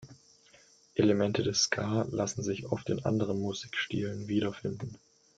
Elemente 0.95 1.43
des 1.43 1.59
Ska 1.59 2.07
lassen 2.09 2.41
sich 2.41 2.65
oft 2.65 2.89
in 2.89 3.05
anderen 3.05 3.37
Musikstilen 3.39 4.27
wiederfinden. 4.27 4.97